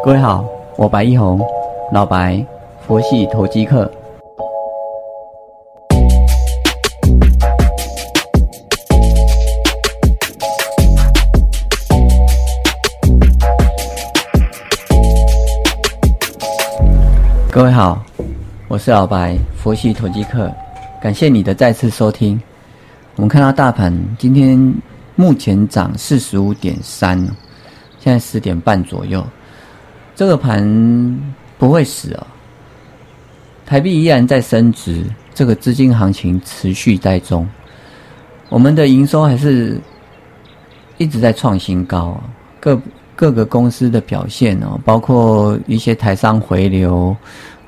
[0.00, 0.44] 各位好，
[0.76, 1.40] 我白一红，
[1.92, 2.44] 老白，
[2.86, 3.90] 佛系投机客。
[17.50, 18.02] 各位好，
[18.68, 20.52] 我是老白，佛系投机客，
[21.00, 22.40] 感谢你的再次收听。
[23.16, 24.58] 我们看到大盘今天
[25.14, 27.18] 目前涨四十五点三，
[28.00, 29.24] 现在十点半左右，
[30.14, 31.20] 这个盘
[31.58, 32.26] 不会死哦。
[33.64, 37.48] 台币依然在升值，这个资金行情持续在中，
[38.50, 39.80] 我们的营收还是
[40.98, 42.20] 一直在创新高，
[42.60, 42.78] 各
[43.16, 47.16] 各个公司的表现哦，包括一些台商回流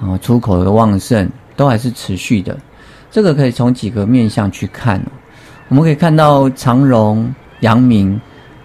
[0.00, 2.56] 啊，出口的旺盛都还是持续的，
[3.10, 5.02] 这个可以从几个面向去看。
[5.68, 8.18] 我们可以看到长荣、阳明，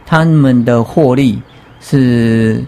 [0.05, 1.41] 他们的获利
[1.81, 2.63] 是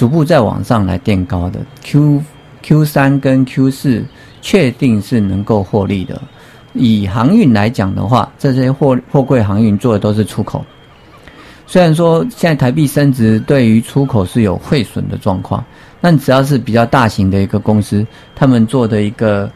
[0.00, 1.60] 逐步在往上来垫高的。
[1.82, 2.22] Q
[2.62, 4.02] Q 三跟 Q 四
[4.40, 6.18] 确定是能够获利的。
[6.72, 10.64] 以航运来讲的话，这些货货柜航运做的都是出口。
[11.66, 15.62] 虽然说现在台币升值对于出口是有汇损的状况，
[16.00, 19.50] 但只要是比较大型的一个公司，他们做的一个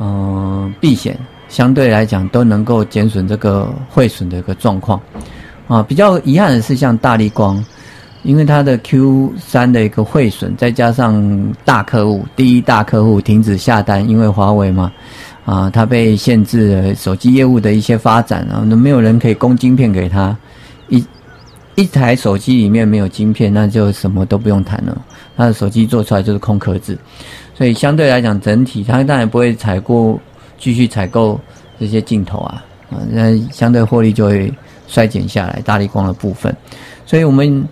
[0.00, 1.16] 嗯避险。
[1.48, 5.00] 相对来讲都能够减损这个汇损的一个状况，
[5.68, 7.64] 啊，比较遗憾的是像大力光，
[8.22, 14.92] 因为它的 Q 三的一个汇损，再加上大客户第一大客户停止下单，因为华为嘛，
[15.44, 20.36] 啊，它被限制了手机业务的一些发展啊，那没有人可以供晶片给他，
[20.88, 21.04] 一
[21.74, 25.00] 一台手机里面没有晶片，那就什么都不用谈了，
[25.36, 26.98] 他的手机做出来就是空壳子，
[27.54, 30.20] 所以相对来讲整体它当然不会采购。
[30.58, 31.40] 继续采购
[31.80, 34.54] 这些镜头啊，啊，那相对获利就会
[34.86, 36.56] 衰减下来，大力光的部分。
[37.04, 37.66] 所以，我们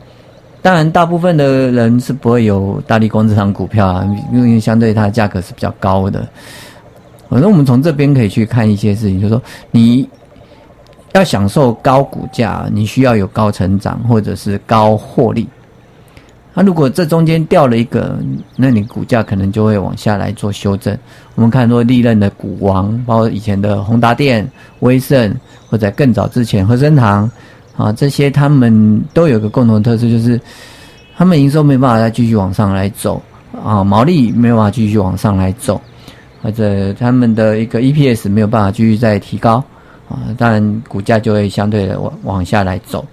[0.62, 6.26] 当然大部分的人是不会有大力光这张股票啊，因为相对它的价格是比较高的。
[7.28, 10.08] 反正我们从这边可以去看一些事情，就是说你
[11.12, 15.48] 要享受高股价，你需要有高成长或者是高获利。
[16.52, 18.18] 那如果这中间掉了一个，
[18.56, 20.98] 那你股价可能就会往下来做修正。
[21.36, 24.46] 我们看说历任的股王，包括以前的宏达电、
[24.80, 25.32] 威盛，
[25.68, 27.30] 或者更早之前和生堂，
[27.80, 30.38] 啊，这些他们都有个共同特色，就是
[31.16, 33.22] 他们营收没办法再继续往上来走，
[33.64, 35.80] 啊，毛利没有办法继续往上来走，
[36.42, 39.64] 或者他们的一个 EPS 没有办法继续再提高，
[40.08, 43.04] 啊，当然股价就会相对的往往下来走。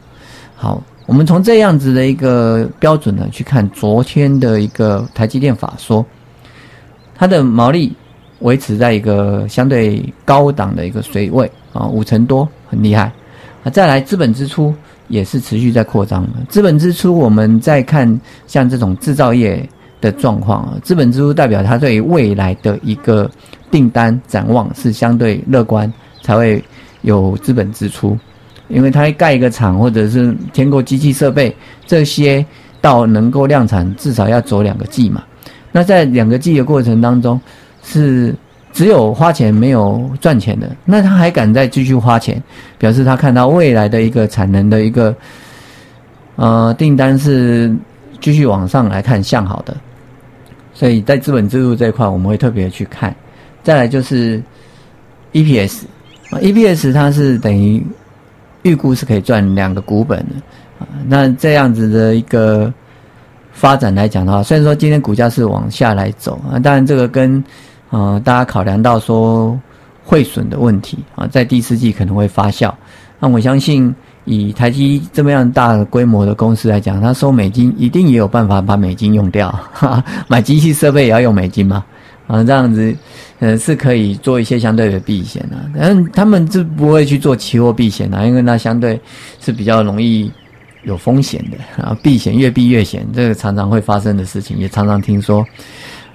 [0.55, 0.83] 好。
[1.07, 6.05] 我们从这样子的一个标准呢去看昨天的一个台积电法说，
[7.15, 7.95] 它的毛利
[8.39, 13.09] 维持在一个相对高档的一个水位啊，五成多，很厉害
[13.63, 13.69] 啊。
[13.69, 14.73] 再来资本支出
[15.07, 19.67] 也是持续在扩张的，资本支出我们再看像这种制造业
[20.01, 23.29] 的状况啊，资本支出代表它对未来的一个
[23.71, 25.91] 订单展望是相对乐观，
[26.21, 26.63] 才会
[27.01, 28.17] 有资本支出。
[28.69, 32.45] 因为它盖一个厂，或者是添购机器设备，这些
[32.81, 35.23] 到能够量产，至少要走两个季嘛。
[35.71, 37.39] 那在两个季的过程当中，
[37.81, 38.35] 是
[38.77, 40.69] 只有花钱没有赚钱的。
[40.85, 42.39] 那他还敢再继续花钱，
[42.77, 45.15] 表示他看到未来的一个产能的一个
[46.35, 47.75] 呃订单是
[48.21, 49.75] 继续往上来看向好的。
[50.75, 53.15] 所以在资本支出这一块，我们会特别去看。
[53.63, 54.39] 再来就是
[55.33, 57.83] EPS，EPS 它是等于。
[58.63, 60.35] 预估是可以赚两个股本的
[60.79, 62.73] 啊，那这样子的一个
[63.53, 67.41] 发展来讲的话，虽然说今天股价是往下来走啊，当然这个跟
[67.89, 69.59] 啊大家考量到说
[70.03, 72.73] 汇损的问题啊，在第四季可能会发酵。
[73.19, 73.93] 那我相信
[74.25, 79.53] 以台积这么样大的规模的公司来讲，它收美金一定也有办法把美金用掉，
[80.27, 81.83] 买机器设备也要用美金嘛。
[82.27, 82.93] 啊，这样子，
[83.39, 88.99] 呃，是可以做一些相对的避险的，但他们是不会去做期货避险的，因为那相对
[89.39, 90.29] 是比较容易
[90.83, 95.45] 有风险的啊，避险越避越险，这个常常会发生的事情，也常常听说。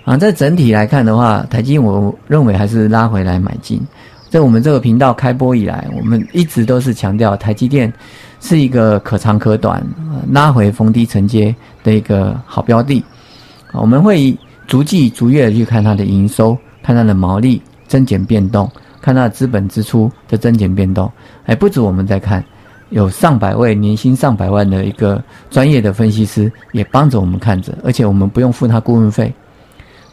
[0.04, 3.80] 啊，在整体来看的话，台积我认为还是拉回来买进。
[4.28, 7.92] 在我们这个频道开播以来，我们一直都是强调台积电
[8.40, 9.84] 是一个可长可短，
[10.30, 13.04] 拉回逢低承接的一个好标的。
[13.72, 14.36] 我们会。
[14.68, 18.70] 逐季逐月去看它的营收，看它的毛利增减变动，
[19.02, 21.10] 看它的资本支出的增减变动。
[21.44, 22.42] 哎，不止我们在看，
[22.88, 29.34] 有上百位年薪上百万的一个专业的分析师也帮着我们看着，而且我们不用付他顾问费。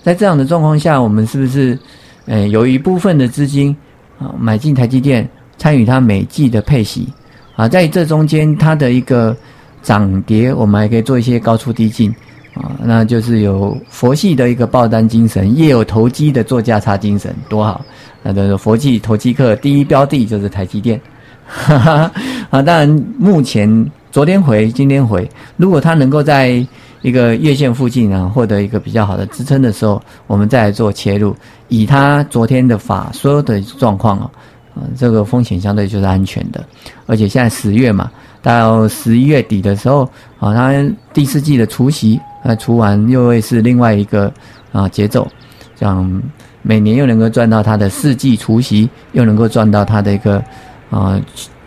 [0.04, 1.78] 在这样的状况下，我们是不是，
[2.26, 3.76] 呃，有一部分的资金
[4.18, 7.08] 啊买进台积电，参与它每季的配息
[7.56, 9.36] 啊，在这中间它的一个
[9.82, 12.14] 涨跌，我们还可以做一些高出低进。
[12.56, 17.86] 啊，那就是有佛系的一个爆单精神，也有投机的做价差精神，多好！
[18.22, 21.00] 那的佛系投机客第一标的就是台积电，
[21.46, 22.12] 哈 哈
[22.50, 26.66] 啊，当然目前昨天回，今天回，如果它能够在
[27.02, 31.36] 一个月线附近啊获得一个比较好的支撑的时候，我们再来做切入，
[31.68, 34.32] 以它昨天的法说的状况啊，
[34.76, 36.64] 啊，这个风险相对就是安全的，
[37.06, 38.10] 而且现在十月嘛。
[38.42, 40.10] 到十一月底的时候，
[40.40, 40.72] 啊，它
[41.14, 44.32] 第四季的除夕，那除完又会是另外一个
[44.72, 45.28] 啊节奏，
[45.76, 46.24] 这样
[46.62, 50.42] 每年又能够赚到它的四季除夕，又能够赚到它的一个
[50.90, 51.20] 啊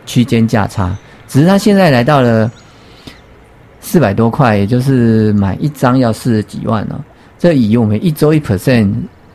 [0.07, 0.97] 区间价差。
[1.29, 2.51] 只是它现在来到了
[3.93, 6.99] 四百多块，也就是买一张要四十几万了。
[7.39, 8.91] 这以我们一周一 percent，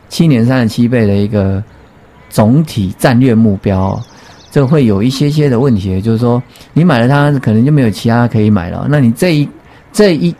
[0.08, 1.62] 七年三十七倍的一个
[2.28, 3.96] 总体战略目标。
[4.50, 8.88] 这会有一些些的问题，就是说，你买了它，可能就没有其他可以买了。
[8.90, 9.48] 那你这一
[9.92, 10.34] 这一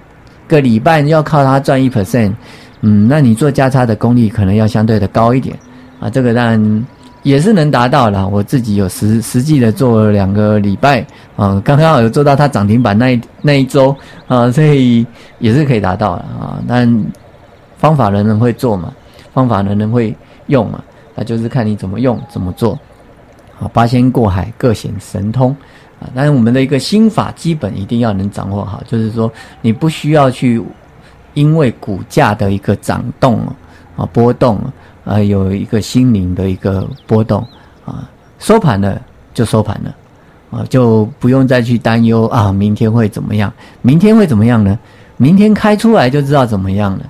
[0.48, 2.32] 个礼拜要靠它赚一 percent，
[2.80, 5.56] 嗯，那你做价差的功力可能要相对的高一点
[6.00, 6.10] 啊。
[6.10, 6.86] 这个当然
[7.22, 8.26] 也是能达到了。
[8.28, 11.00] 我自己有实实际的做了两个礼拜
[11.36, 13.94] 啊，刚刚好有做到它涨停板那一那一周
[14.26, 15.06] 啊，所以
[15.38, 16.62] 也是可以达到了啊。
[16.66, 17.04] 但
[17.78, 18.92] 方法人人会做嘛，
[19.32, 20.14] 方法人人会
[20.46, 20.82] 用嘛，
[21.14, 22.78] 那就是看你怎么用怎么做。
[23.60, 25.50] 啊，八仙过海，各显神通
[26.00, 26.06] 啊！
[26.14, 29.28] 但是我们的一个心法基本一定要能掌握好，就是说
[29.60, 30.62] 你不需要去
[31.34, 33.40] 因为股价的一个涨动
[33.96, 34.60] 啊波动
[35.08, 37.40] 啊有一个心灵的一个波动
[37.86, 38.08] 啊，
[38.38, 39.00] 收盘了
[39.32, 39.94] 就收盘了
[40.50, 43.50] 啊，就不用再去担忧啊明天会怎么样？
[43.80, 44.78] 明天会怎么样呢？
[45.16, 47.06] 明天开出来就知道怎么样了。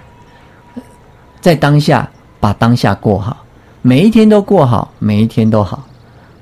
[1.40, 2.08] 在当下
[2.38, 3.44] 把当下过好，
[3.82, 5.84] 每一天都过好，每一天都好。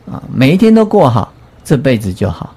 [0.06, 1.32] 啊，每一天都过好，
[1.64, 2.54] 这辈子就好，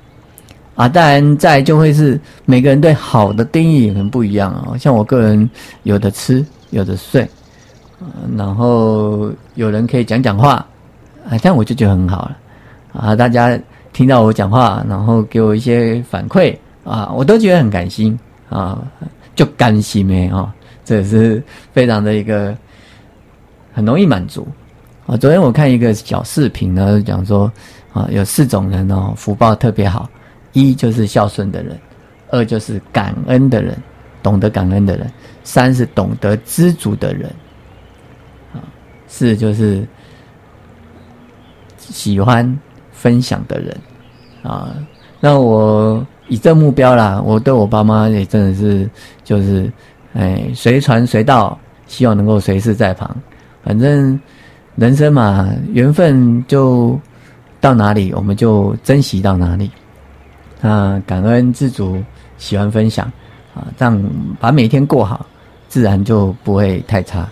[0.76, 4.78] 啊，当然在就会是每个人对好的定义可能不一样啊。
[4.78, 5.50] 像我个人，
[5.82, 7.28] 有的吃，有的睡，
[8.38, 10.66] 然后有人可以讲讲话，
[11.30, 12.38] 啊，这样我就觉得很好了。
[12.94, 13.60] 啊，大家
[13.94, 18.18] 听到我讲话，然后给我一些反馈，啊，我都觉得很感心
[18.50, 18.82] 啊，
[19.36, 20.54] 就甘心没啊，
[20.84, 22.56] 这也是非常的一个
[23.74, 24.48] 很容易满足。
[25.06, 27.52] 啊，昨天我看一个小视频呢，讲说
[27.94, 30.10] 啊，有四种人哦，福报特别好，
[30.54, 31.78] 一就是孝顺的人，
[32.30, 33.78] 二就是感恩的人，
[34.24, 35.12] 懂得感恩的人，
[35.44, 37.32] 三是懂得知足的人，
[39.10, 39.86] 是，就是
[41.78, 42.58] 喜欢
[42.92, 43.78] 分享的人，
[44.44, 44.74] 啊，
[45.20, 48.90] 那我以这目标啦，我对我爸妈也真的是
[49.24, 49.70] 就是，
[50.14, 53.14] 哎，随传随到，希望能够随时在旁，
[53.64, 54.18] 反正。
[54.76, 56.98] 人生嘛，缘分就
[57.60, 59.70] 到哪里，我们就珍惜到哪里。
[60.62, 62.02] 啊，感恩知足，
[62.38, 63.06] 喜欢分享
[63.54, 64.02] 啊，这样
[64.40, 65.26] 把每天过好，
[65.68, 67.28] 自然就不会太差。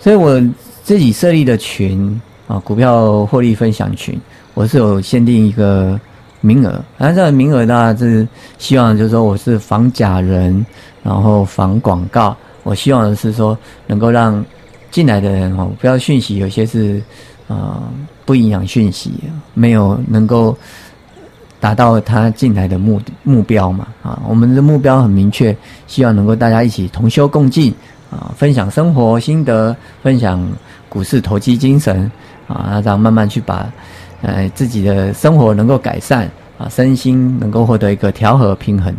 [0.00, 0.40] 所以我
[0.82, 4.18] 自己设立的群啊，股票获利分享群，
[4.54, 6.00] 我是有限定一个
[6.40, 6.82] 名额。
[6.98, 8.26] 那这个名额呢，是
[8.58, 10.66] 希望就是说我是防假人，
[11.04, 12.36] 然后防广告。
[12.64, 13.56] 我希望的是说
[13.86, 14.44] 能够让。
[14.90, 17.00] 进来的人哦，不要讯息，有些是
[17.46, 17.80] 啊
[18.24, 19.12] 不营养讯息，
[19.54, 20.58] 没有能够
[21.60, 25.54] 达到他进来的目目标嘛啊，我们的目标很明确，
[25.86, 27.72] 希望能够大家一起同修共进
[28.10, 30.44] 啊，分享生活心得，分享
[30.88, 32.10] 股市投机精神
[32.48, 33.70] 啊，这样慢慢去把
[34.22, 38.94] 呃自己的生活能够改善啊，身心能够获得一个调和平衡。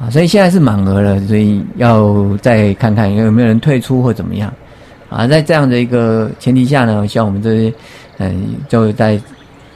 [0.00, 4.52] 啊，所以现在是满额了，所以要再看看有没有人退出或怎么样。
[5.08, 7.72] 啊，在这样的一个前提下呢，像我们这些，
[8.18, 9.20] 嗯，就在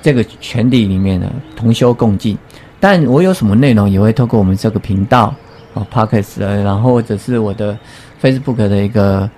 [0.02, 2.36] 这个群体里面呢，同修共进。
[2.80, 5.34] 但我有什么内容，也会透过我们这个频道
[5.74, 7.76] 啊 p o c k s t 然后或者是我的
[8.22, 9.28] Facebook 的一个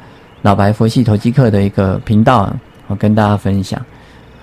[0.43, 2.53] 老白佛系投机客的一个频道，
[2.89, 3.81] 我跟大家分享。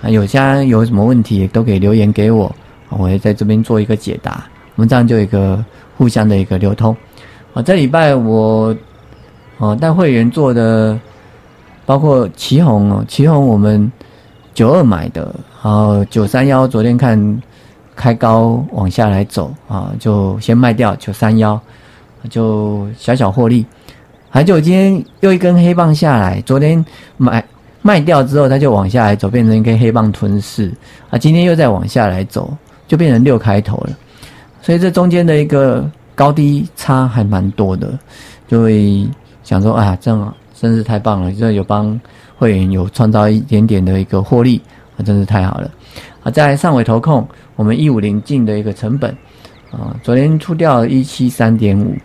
[0.01, 2.53] 啊，有家有什么问题，都可以留言给我，
[2.89, 4.43] 我会在这边做一个解答。
[4.75, 5.63] 我们这样就一个
[5.97, 6.95] 互相的一个流通。
[7.53, 8.75] 啊，这礼拜我，
[9.57, 10.99] 哦，带会员做的。
[11.85, 13.89] 包括旗红哦，旗红我们
[14.53, 15.33] 九二买的，
[15.67, 17.41] 然后九三幺昨天看
[17.93, 21.59] 开高往下来走啊，就先卖掉九三幺，
[22.29, 23.65] 就小小获利。
[24.29, 26.83] 还就今天又一根黑棒下来，昨天
[27.17, 27.43] 买
[27.81, 30.73] 卖掉之后，它就往下来走，变成一根黑棒吞噬
[31.09, 31.17] 啊。
[31.17, 32.49] 今天又再往下来走，
[32.87, 33.89] 就变成六开头了。
[34.61, 37.91] 所以这中间的一个高低差还蛮多的，
[38.47, 39.05] 就会
[39.43, 40.33] 想说啊，这样。
[40.59, 41.31] 真是太棒了！
[41.33, 42.01] 这有帮
[42.35, 44.59] 会员有创造一点点的一个获利，
[44.97, 45.71] 啊，真是太好了！
[46.23, 47.25] 啊，在上尾投控，
[47.55, 49.15] 我们一五零进的一个成本，
[49.71, 51.95] 啊，昨天出掉一七三点五，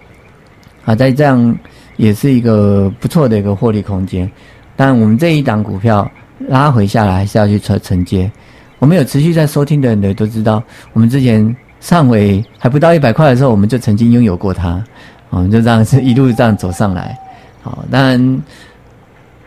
[0.84, 1.58] 啊，在这样
[1.96, 4.30] 也是一个不错的一个获利空间。
[4.76, 6.08] 但我们这一档股票
[6.48, 8.30] 拉回下来，还是要去承承接。
[8.78, 14.82] 我们有持续在收听的人的都知道，我们之前上尾还不到一百块的时候，我们就曾经拥有过它，
[15.30, 17.16] 我们就这样是一路这样走上来。
[17.62, 18.42] 好，但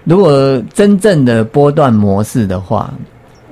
[0.06, 2.94] 如果真正的波段模式的话，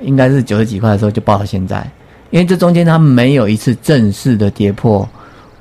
[0.03, 1.89] 应该是九十几块的时候就报到现在，
[2.29, 5.07] 因为这中间它没有一次正式的跌破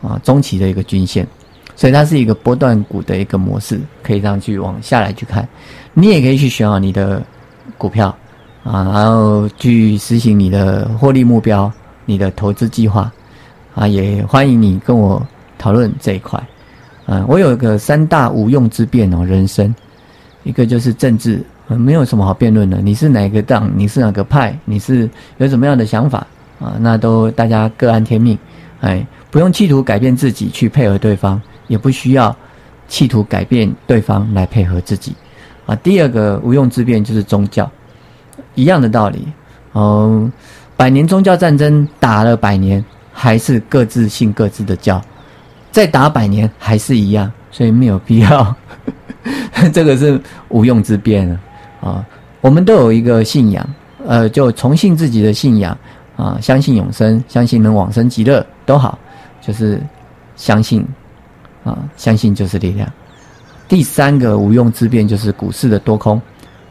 [0.03, 1.27] 啊中期的一个均线。
[1.75, 5.49] 所以它是一个波段股的一个模式，可以这样去往下来去看。
[5.95, 7.21] 你也可以去选好你的
[7.79, 8.15] 股票
[8.63, 11.73] 啊，然后去实行你的获利目标、
[12.05, 13.11] 你的投资计划
[13.75, 13.89] 啊。
[13.89, 15.27] 也欢迎你跟我
[15.59, 16.41] 讨论这一块。
[17.07, 19.75] 嗯，我有一个三大无用之辩哦，人生
[20.45, 21.43] 一个就是政治，
[21.77, 22.81] 没有什么好辩论的。
[22.81, 23.71] 你是哪个党？
[23.75, 24.57] 你是哪个派？
[24.65, 26.27] 你是有什么样的想法
[26.61, 26.75] 啊？
[26.81, 28.39] 那都大家各安天命，
[28.81, 31.41] 哎，不用企图改变自己去配合对方。
[31.69, 32.37] 也不需要
[32.87, 35.15] 企图改变对方来配合自己，
[35.65, 37.71] 啊，第二个无用之辩就是宗教，
[38.55, 39.27] 一样的道理，
[39.73, 40.31] 嗯，
[40.77, 45.01] 百年宗教战争打了百年，还是各自信各自的教，
[45.71, 48.55] 再打百年还是一样，所以没有必要，
[49.73, 51.41] 这个是无用之辩了，啊，
[51.83, 52.07] 啊
[52.41, 53.69] 我们都有一个信仰，
[54.07, 55.77] 呃，就崇信自己的信仰，
[56.17, 58.99] 啊，相信永生，相信能往生极乐都好，
[59.43, 59.79] 就是
[60.37, 60.87] 相信。
[61.65, 62.93] 啊，相信就是力量。
[63.69, 66.21] 第三个无用之辩就是股市的多空，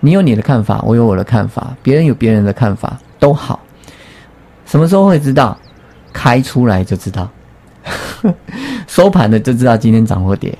[0.02, 3.58] 你有你的看法，我有我的看法，别人有别人的看法都好。
[4.66, 5.58] 什么时候会知道？
[6.12, 7.30] 开出来就知道，
[8.86, 10.54] 收盘的就知道今天涨或跌。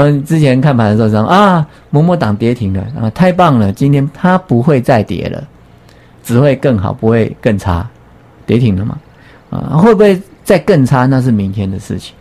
[0.00, 5.42] 嗯，之前看盘的时候说啊，某某档跌停了啊，太棒了，今天它不会再跌了，
[6.22, 7.84] 只会更好，不会更差。
[8.46, 8.96] 跌停了嘛？
[9.50, 11.04] 啊，会不会再更差？
[11.06, 12.14] 那是明天的事情。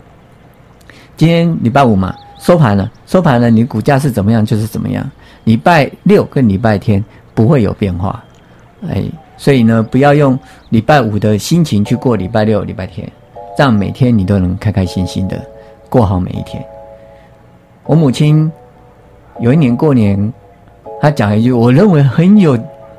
[1.16, 5.08] 今天礼拜五嘛，收盘了，收盘了，你股价是怎么样就是怎么样。
[5.44, 7.04] 礼拜六跟礼拜天
[7.36, 8.24] 不会有变化，
[8.90, 9.04] 哎，
[9.38, 10.38] 所以呢，不要用
[10.70, 13.08] 礼拜五的心情去过礼拜六、礼拜天，
[13.56, 15.40] 这样每天你都能开开心心的
[15.90, 16.66] 过好每一天。
[17.88, 18.52] 我母亲
[19.40, 20.34] 有一年过年，
[21.00, 22.58] 她讲一句我认为很有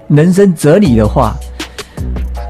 [0.08, 1.34] 人生哲理的话。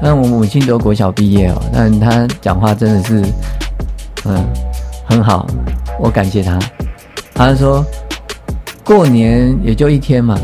[0.01, 3.21] 那我母亲都国小毕业哦，但她讲话真的是，
[4.25, 4.43] 嗯。
[5.03, 5.47] 很好，
[5.99, 6.59] 我感谢她。
[7.33, 7.83] 她说
[8.85, 10.37] ：“过年也就一天嘛，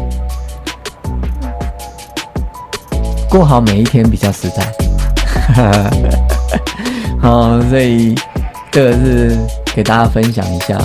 [3.29, 4.65] 过好每一天比较实在。
[7.21, 8.15] ”好，所以
[8.71, 9.37] 这个是
[9.73, 10.77] 给大家分享一下。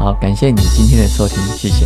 [0.00, 1.84] 好，感谢你今天的收听，谢谢。